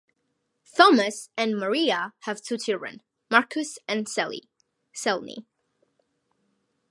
[0.75, 5.45] Thomas and Maria have two children: Marcus and Celine.